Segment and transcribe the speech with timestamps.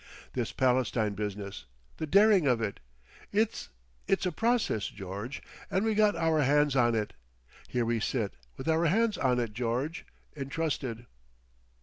[0.33, 2.79] This Palestine business—the daring of it....
[3.31, 3.69] It's,
[4.07, 5.43] it's a Process, George.
[5.69, 7.13] And we got our hands on it.
[7.67, 10.07] Here we sit—with our hands on it, George.
[10.35, 11.05] Entrusted.